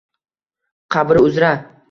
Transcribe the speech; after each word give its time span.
Qabri 0.97 1.23
uzra 1.29 1.55